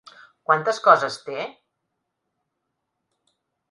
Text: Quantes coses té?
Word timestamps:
Quantes 0.49 0.79
coses 0.87 1.19
té? 1.27 1.45